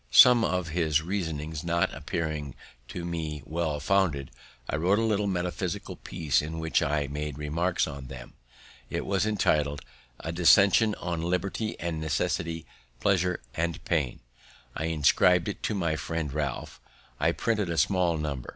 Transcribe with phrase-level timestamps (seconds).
[0.09, 2.55] Some of his reasonings not appearing
[2.87, 4.31] to me well founded,
[4.67, 8.33] I wrote a little metaphysical piece in which I made remarks on them.
[8.89, 9.83] It was entitled
[10.19, 12.65] "A Dissertation on Liberty and Necessity,
[12.99, 14.21] Pleasure and Pain."
[14.75, 16.81] I inscribed it to my friend Ralph;
[17.19, 18.49] I printed a small number.